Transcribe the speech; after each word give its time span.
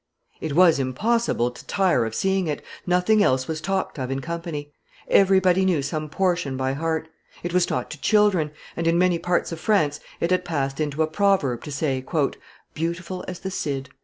It 0.39 0.53
was 0.55 0.79
impossible 0.79 1.51
to 1.51 1.65
tire 1.67 2.05
of 2.07 2.15
seeing 2.15 2.47
it, 2.47 2.63
nothing 2.87 3.21
else 3.21 3.47
was 3.47 3.61
talked 3.61 3.99
of 3.99 4.09
in 4.09 4.19
company; 4.19 4.71
everybody 5.07 5.63
knew 5.63 5.83
some 5.83 6.09
portion 6.09 6.57
by 6.57 6.73
heart; 6.73 7.07
it 7.43 7.53
was 7.53 7.67
taught 7.67 7.91
to 7.91 8.01
children, 8.01 8.49
and 8.75 8.87
in 8.87 8.97
many 8.97 9.19
parts 9.19 9.51
of 9.51 9.59
France 9.59 9.99
it 10.19 10.31
had 10.31 10.43
passed 10.43 10.79
into 10.79 11.03
a 11.03 11.07
proverb 11.07 11.63
to 11.65 11.71
say, 11.71 12.03
"Beautiful 12.73 13.23
as 13.27 13.41
the 13.41 13.51
Cid." 13.51 13.89